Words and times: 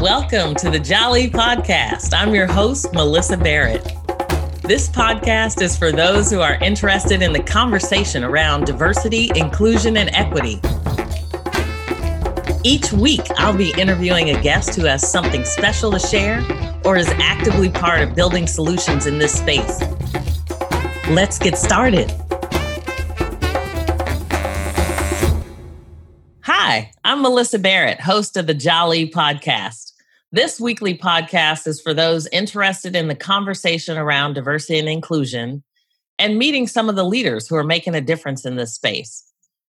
Welcome 0.00 0.54
to 0.54 0.70
the 0.70 0.78
Jali 0.78 1.28
Podcast. 1.28 2.14
I'm 2.14 2.34
your 2.34 2.46
host, 2.46 2.90
Melyssa 2.92 3.38
Barrett. 3.38 3.84
This 4.62 4.88
podcast 4.88 5.60
is 5.60 5.76
for 5.76 5.92
those 5.92 6.30
who 6.30 6.40
are 6.40 6.54
interested 6.54 7.20
in 7.20 7.34
the 7.34 7.42
conversation 7.42 8.24
around 8.24 8.64
diversity, 8.64 9.30
inclusion, 9.34 9.98
and 9.98 10.08
equity. 10.14 10.58
Each 12.64 12.90
week, 12.94 13.20
I'll 13.36 13.54
be 13.54 13.74
interviewing 13.76 14.30
a 14.30 14.42
guest 14.42 14.74
who 14.74 14.86
has 14.86 15.06
something 15.06 15.44
special 15.44 15.92
to 15.92 15.98
share 15.98 16.42
or 16.86 16.96
is 16.96 17.10
actively 17.18 17.68
part 17.68 18.00
of 18.00 18.14
building 18.14 18.46
solutions 18.46 19.04
in 19.04 19.18
this 19.18 19.38
space. 19.38 19.82
Let's 21.10 21.38
get 21.38 21.58
started. 21.58 22.10
Hi, 26.44 26.90
I'm 27.04 27.22
Melyssa 27.22 27.60
Barrett, 27.60 28.00
host 28.00 28.38
of 28.38 28.46
the 28.46 28.54
Jali 28.54 29.10
Podcast. 29.10 29.89
This 30.32 30.60
weekly 30.60 30.96
podcast 30.96 31.66
is 31.66 31.80
for 31.80 31.92
those 31.92 32.28
interested 32.28 32.94
in 32.94 33.08
the 33.08 33.16
conversation 33.16 33.98
around 33.98 34.34
diversity 34.34 34.78
and 34.78 34.88
inclusion 34.88 35.64
and 36.20 36.38
meeting 36.38 36.68
some 36.68 36.88
of 36.88 36.94
the 36.94 37.04
leaders 37.04 37.48
who 37.48 37.56
are 37.56 37.64
making 37.64 37.96
a 37.96 38.00
difference 38.00 38.44
in 38.44 38.54
this 38.54 38.72
space. 38.72 39.24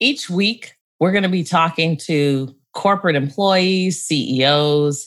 Each 0.00 0.30
week, 0.30 0.72
we're 1.00 1.12
going 1.12 1.24
to 1.24 1.28
be 1.28 1.44
talking 1.44 1.98
to 1.98 2.54
corporate 2.72 3.14
employees, 3.14 4.02
CEOs, 4.02 5.06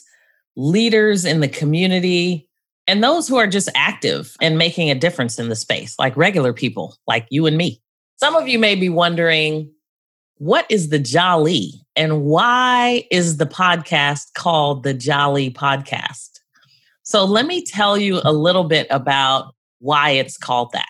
leaders 0.54 1.24
in 1.24 1.40
the 1.40 1.48
community, 1.48 2.48
and 2.86 3.02
those 3.02 3.26
who 3.26 3.36
are 3.36 3.48
just 3.48 3.68
active 3.74 4.36
and 4.40 4.56
making 4.56 4.92
a 4.92 4.94
difference 4.94 5.40
in 5.40 5.48
the 5.48 5.56
space, 5.56 5.96
like 5.98 6.16
regular 6.16 6.52
people 6.52 6.96
like 7.08 7.26
you 7.30 7.46
and 7.46 7.56
me. 7.56 7.82
Some 8.14 8.36
of 8.36 8.46
you 8.46 8.60
may 8.60 8.76
be 8.76 8.88
wondering, 8.88 9.72
what 10.42 10.66
is 10.68 10.88
the 10.88 10.98
Jali 10.98 11.70
and 11.94 12.24
why 12.24 13.04
is 13.12 13.36
the 13.36 13.46
podcast 13.46 14.34
called 14.34 14.82
the 14.82 14.92
Jali 14.92 15.52
Podcast? 15.52 16.40
So 17.04 17.24
let 17.24 17.46
me 17.46 17.64
tell 17.64 17.96
you 17.96 18.20
a 18.24 18.32
little 18.32 18.64
bit 18.64 18.88
about 18.90 19.54
why 19.78 20.10
it's 20.10 20.36
called 20.36 20.72
that. 20.72 20.88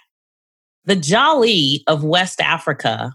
The 0.86 0.96
Jali 0.96 1.82
of 1.86 2.02
West 2.02 2.40
Africa 2.40 3.12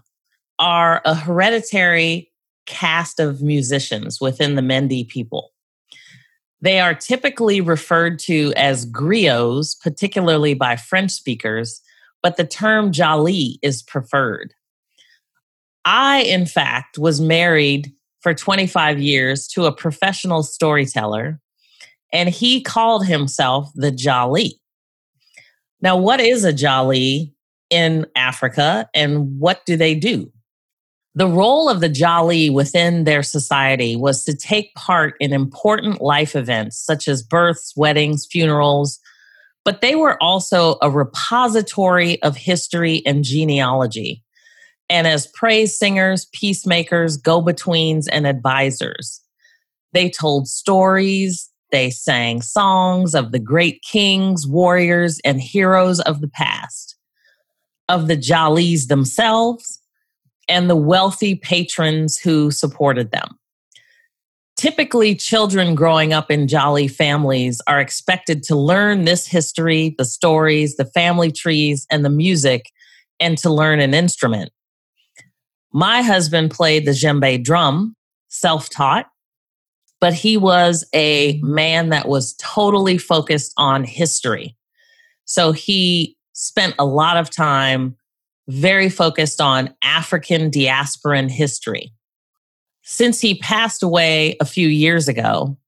are 0.60 1.02
a 1.04 1.16
hereditary 1.16 2.30
caste 2.66 3.18
of 3.18 3.42
musicians 3.42 4.20
within 4.20 4.54
the 4.54 4.62
Mande 4.62 5.08
people. 5.08 5.50
They 6.60 6.78
are 6.78 6.94
typically 6.94 7.60
referred 7.60 8.20
to 8.20 8.52
as 8.54 8.86
griots, 8.86 9.74
particularly 9.82 10.54
by 10.54 10.76
French 10.76 11.10
speakers, 11.10 11.80
but 12.22 12.36
the 12.36 12.46
term 12.46 12.92
Jali 12.92 13.58
is 13.60 13.82
preferred. 13.82 14.54
I, 15.90 16.18
in 16.18 16.44
fact, 16.44 16.98
was 16.98 17.18
married 17.18 17.90
for 18.20 18.34
25 18.34 19.00
years 19.00 19.48
to 19.48 19.64
a 19.64 19.72
professional 19.72 20.42
storyteller, 20.42 21.40
and 22.12 22.28
he 22.28 22.60
called 22.60 23.06
himself 23.06 23.70
the 23.74 23.90
Jali. 23.90 24.60
Now, 25.80 25.96
what 25.96 26.20
is 26.20 26.44
a 26.44 26.52
Jali 26.52 27.32
in 27.70 28.04
Africa, 28.14 28.90
and 28.92 29.40
what 29.40 29.64
do 29.64 29.78
they 29.78 29.94
do? 29.94 30.30
The 31.14 31.26
role 31.26 31.70
of 31.70 31.80
the 31.80 31.88
Jali 31.88 32.50
within 32.50 33.04
their 33.04 33.22
society 33.22 33.96
was 33.96 34.24
to 34.24 34.36
take 34.36 34.74
part 34.74 35.14
in 35.20 35.32
important 35.32 36.02
life 36.02 36.36
events 36.36 36.76
such 36.76 37.08
as 37.08 37.22
births, 37.22 37.72
weddings, 37.76 38.26
funerals, 38.30 38.98
but 39.64 39.80
they 39.80 39.94
were 39.94 40.22
also 40.22 40.76
a 40.82 40.90
repository 40.90 42.22
of 42.22 42.36
history 42.36 43.02
and 43.06 43.24
genealogy 43.24 44.22
and 44.88 45.06
as 45.06 45.26
praise 45.26 45.78
singers, 45.78 46.26
peacemakers, 46.32 47.16
go 47.16 47.40
betweens, 47.40 48.08
and 48.08 48.26
advisors. 48.26 49.20
They 49.92 50.10
told 50.10 50.48
stories, 50.48 51.50
they 51.70 51.90
sang 51.90 52.40
songs 52.42 53.14
of 53.14 53.32
the 53.32 53.38
great 53.38 53.82
kings, 53.82 54.46
warriors, 54.46 55.20
and 55.24 55.40
heroes 55.40 56.00
of 56.00 56.20
the 56.20 56.28
past, 56.28 56.96
of 57.88 58.08
the 58.08 58.16
Jalis 58.16 58.88
themselves, 58.88 59.80
and 60.48 60.68
the 60.70 60.76
wealthy 60.76 61.34
patrons 61.34 62.16
who 62.16 62.50
supported 62.50 63.10
them. 63.10 63.38
Typically, 64.56 65.14
children 65.14 65.74
growing 65.74 66.12
up 66.12 66.30
in 66.30 66.48
Jali 66.48 66.88
families 66.88 67.60
are 67.68 67.80
expected 67.80 68.42
to 68.44 68.56
learn 68.56 69.04
this 69.04 69.26
history, 69.26 69.94
the 69.98 70.04
stories, 70.04 70.76
the 70.76 70.84
family 70.84 71.30
trees, 71.30 71.86
and 71.90 72.04
the 72.04 72.10
music, 72.10 72.72
and 73.20 73.38
to 73.38 73.50
learn 73.50 73.78
an 73.78 73.94
instrument. 73.94 74.50
My 75.72 76.02
husband 76.02 76.50
played 76.50 76.86
the 76.86 76.92
djembe 76.92 77.42
drum, 77.42 77.94
self 78.28 78.70
taught, 78.70 79.06
but 80.00 80.14
he 80.14 80.36
was 80.36 80.84
a 80.94 81.40
man 81.42 81.90
that 81.90 82.08
was 82.08 82.34
totally 82.34 82.98
focused 82.98 83.52
on 83.56 83.84
history. 83.84 84.56
So 85.24 85.52
he 85.52 86.16
spent 86.32 86.74
a 86.78 86.86
lot 86.86 87.16
of 87.16 87.30
time 87.30 87.96
very 88.48 88.88
focused 88.88 89.40
on 89.40 89.74
African 89.82 90.50
diasporan 90.50 91.30
history. 91.30 91.92
Since 92.82 93.20
he 93.20 93.34
passed 93.34 93.82
away 93.82 94.36
a 94.40 94.46
few 94.46 94.68
years 94.68 95.08
ago, 95.08 95.58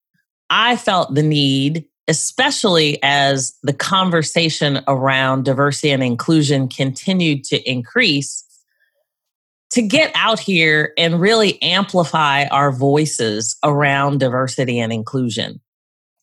I 0.49 0.77
felt 0.77 1.15
the 1.15 1.23
need, 1.23 1.85
especially 2.09 2.99
as 3.03 3.55
the 3.63 3.75
conversation 3.75 4.81
around 4.89 5.45
diversity 5.45 5.91
and 5.91 6.03
inclusion 6.03 6.69
continued 6.69 7.45
to 7.45 7.71
increase, 7.71 8.45
to 9.71 9.83
get 9.83 10.11
out 10.15 10.41
here 10.41 10.93
and 10.99 11.21
really 11.21 11.61
amplify 11.63 12.45
our 12.47 12.73
voices 12.73 13.57
around 13.65 14.19
diversity 14.19 14.79
and 14.79 14.93
inclusion. 14.93 15.61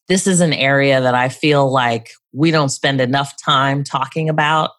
This 0.07 0.27
is 0.27 0.41
an 0.41 0.53
area 0.53 1.01
that 1.01 1.15
I 1.15 1.29
feel 1.29 1.71
like 1.71 2.11
we 2.33 2.51
don't 2.51 2.69
spend 2.69 3.01
enough 3.01 3.33
time 3.41 3.83
talking 3.83 4.29
about. 4.29 4.71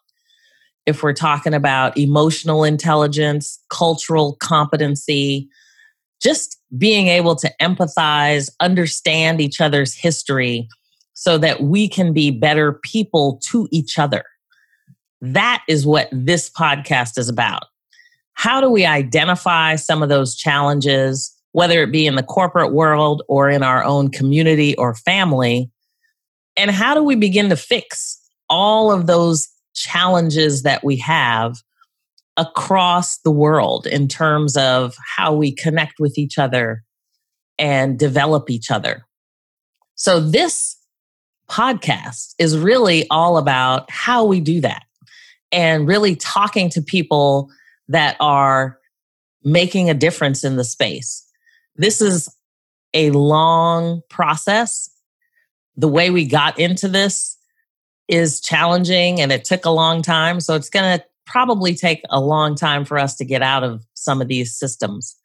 If 0.85 1.03
we're 1.03 1.13
talking 1.13 1.53
about 1.53 1.97
emotional 1.97 2.63
intelligence, 2.63 3.59
cultural 3.69 4.37
competency, 4.39 5.49
just 6.21 6.57
being 6.77 7.07
able 7.07 7.35
to 7.37 7.51
empathize, 7.61 8.49
understand 8.59 9.41
each 9.41 9.61
other's 9.61 9.95
history 9.95 10.67
so 11.13 11.37
that 11.37 11.61
we 11.61 11.87
can 11.87 12.13
be 12.13 12.31
better 12.31 12.73
people 12.83 13.39
to 13.45 13.67
each 13.71 13.99
other. 13.99 14.23
That 15.21 15.63
is 15.67 15.85
what 15.85 16.07
this 16.11 16.49
podcast 16.49 17.17
is 17.17 17.29
about 17.29 17.63
how 18.39 18.61
do 18.61 18.69
we 18.69 18.85
identify 18.85 19.75
some 19.75 20.01
of 20.01 20.07
those 20.07 20.33
challenges, 20.33 21.29
whether 21.51 21.83
it 21.83 21.91
be 21.91 22.07
in 22.07 22.15
the 22.15 22.23
corporate 22.23 22.71
world 22.71 23.21
or 23.27 23.49
in 23.49 23.63
our 23.63 23.83
own 23.83 24.09
community 24.09 24.77
or 24.77 24.95
family? 24.95 25.69
And 26.55 26.71
how 26.71 26.93
do 26.93 27.03
we 27.03 27.17
begin 27.17 27.49
to 27.49 27.57
fix 27.57 28.17
all 28.49 28.93
of 28.93 29.07
those 29.07 29.49
challenges 29.75 30.63
that 30.63 30.85
we 30.85 30.95
have 30.95 31.57
across 32.37 33.17
the 33.17 33.31
world 33.31 33.85
in 33.85 34.07
terms 34.07 34.55
of 34.55 34.95
how 35.17 35.35
we 35.35 35.51
connect 35.51 35.99
with 35.99 36.17
each 36.17 36.37
other 36.37 36.81
and 37.57 37.99
develop 37.99 38.49
each 38.49 38.71
other? 38.71 39.05
So, 39.95 40.21
this 40.21 40.77
podcast 41.49 42.35
is 42.39 42.57
really 42.57 43.05
all 43.09 43.37
about 43.37 43.91
how 43.91 44.23
we 44.23 44.39
do 44.39 44.61
that 44.61 44.83
and 45.51 45.85
really 45.85 46.15
talking 46.15 46.69
to 46.69 46.81
people 46.81 47.51
that 47.89 48.15
are 48.19 48.79
making 49.43 49.89
a 49.89 49.93
difference 49.93 50.43
in 50.43 50.55
the 50.55 50.63
space. 50.63 51.25
This 51.75 52.01
is 52.01 52.33
a 52.93 53.11
long 53.11 54.01
process. 54.09 54.89
The 55.75 55.87
way 55.87 56.09
we 56.09 56.25
got 56.25 56.57
into 56.59 56.87
this 56.87 57.37
is 58.07 58.41
challenging 58.41 59.21
and 59.21 59.31
it 59.31 59.45
took 59.45 59.65
a 59.65 59.69
long 59.69 60.01
time. 60.01 60.39
So 60.39 60.55
it's 60.55 60.69
going 60.69 60.99
to 60.99 61.05
probably 61.25 61.75
take 61.75 62.01
a 62.09 62.19
long 62.19 62.55
time 62.55 62.85
for 62.85 62.97
us 62.97 63.15
to 63.17 63.25
get 63.25 63.41
out 63.41 63.63
of 63.63 63.85
some 63.93 64.21
of 64.21 64.27
these 64.27 64.55
systems. 64.55 65.15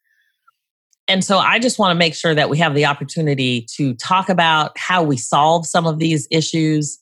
And 1.08 1.24
so 1.24 1.38
I 1.38 1.58
just 1.58 1.78
want 1.78 1.90
to 1.90 1.98
make 1.98 2.14
sure 2.14 2.34
that 2.34 2.48
we 2.48 2.58
have 2.58 2.74
the 2.74 2.86
opportunity 2.86 3.66
to 3.76 3.94
talk 3.94 4.28
about 4.28 4.76
how 4.78 5.02
we 5.02 5.16
solve 5.16 5.66
some 5.66 5.86
of 5.86 5.98
these 5.98 6.26
issues 6.30 6.98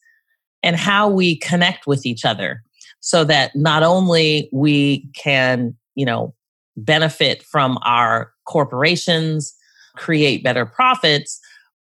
and 0.62 0.76
how 0.76 1.08
we 1.08 1.37
connect 1.37 1.87
with 1.87 2.06
each 2.06 2.25
other 2.25 2.62
so 3.02 3.25
that 3.25 3.54
not 3.54 3.82
only 3.82 4.49
we 4.52 5.10
can, 5.14 5.76
you 5.96 6.06
know, 6.06 6.34
benefit 6.76 7.43
from 7.43 7.78
our 7.84 8.32
corporations, 8.46 9.54
create 9.96 10.43
better 10.43 10.64
profits, 10.64 11.38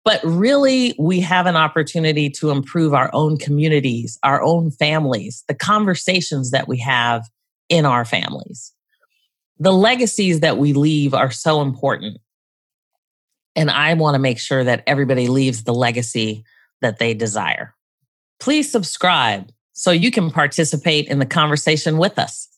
but 0.04 0.20
really 0.24 0.94
we 0.98 1.20
have 1.20 1.46
an 1.46 1.56
opportunity 1.56 2.30
to 2.30 2.50
improve 2.50 2.94
our 2.94 3.10
own 3.12 3.36
communities, 3.36 4.18
our 4.22 4.40
own 4.42 4.70
families, 4.70 5.44
the 5.48 5.54
conversations 5.54 6.52
that 6.52 6.68
we 6.68 6.78
have 6.78 7.28
in 7.68 7.84
our 7.84 8.04
families. 8.04 8.72
The 9.58 9.72
legacies 9.72 10.40
that 10.40 10.56
we 10.56 10.72
leave 10.72 11.14
are 11.14 11.32
so 11.32 11.60
important. 11.60 12.18
And 13.56 13.72
I 13.72 13.92
want 13.94 14.14
to 14.14 14.20
make 14.20 14.38
sure 14.38 14.62
that 14.62 14.84
everybody 14.86 15.26
leaves 15.26 15.64
the 15.64 15.74
legacy 15.74 16.44
that 16.80 17.00
they 17.00 17.12
desire. 17.12 17.74
Please 18.38 18.70
subscribe 18.70 19.50
so 19.78 19.90
you 19.90 20.10
can 20.10 20.30
participate 20.30 21.06
in 21.08 21.18
the 21.18 21.26
conversation 21.26 21.98
with 21.98 22.18
us. 22.18 22.48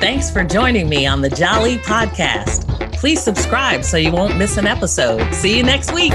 Thanks 0.00 0.30
for 0.30 0.44
joining 0.44 0.88
me 0.88 1.06
on 1.06 1.20
the 1.20 1.30
Jali 1.30 1.78
Podcast 1.78 2.66
Please 2.96 3.22
subscribe 3.22 3.84
so 3.84 3.98
you 3.98 4.10
won't 4.10 4.36
miss 4.38 4.56
an 4.56 4.66
episode. 4.66 5.32
See 5.34 5.56
you 5.56 5.62
next 5.62 5.92
week. 5.92 6.14